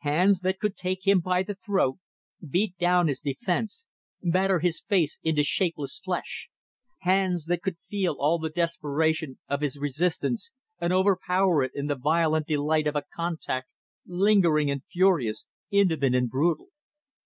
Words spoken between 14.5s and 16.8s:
and furious, intimate and brutal.